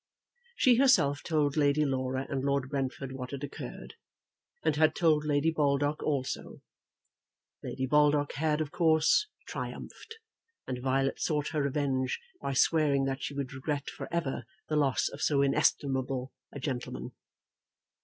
She 0.55 0.77
herself 0.77 1.21
told 1.21 1.55
Lady 1.55 1.85
Laura 1.85 2.25
and 2.27 2.43
Lord 2.43 2.69
Brentford 2.71 3.11
what 3.11 3.29
had 3.29 3.43
occurred, 3.43 3.93
and 4.63 4.75
had 4.75 4.95
told 4.95 5.23
Lady 5.25 5.51
Baldock 5.51 6.01
also. 6.01 6.63
Lady 7.63 7.85
Baldock 7.85 8.31
had, 8.33 8.61
of 8.61 8.71
course, 8.71 9.27
triumphed, 9.45 10.15
and 10.65 10.81
Violet 10.81 11.19
sought 11.21 11.49
her 11.49 11.61
revenge 11.61 12.19
by 12.41 12.53
swearing 12.53 13.05
that 13.05 13.21
she 13.21 13.35
would 13.35 13.53
regret 13.53 13.91
for 13.91 14.11
ever 14.11 14.47
the 14.69 14.75
loss 14.75 15.07
of 15.07 15.21
so 15.21 15.43
inestimable 15.43 16.33
a 16.51 16.59
gentleman. 16.59 17.11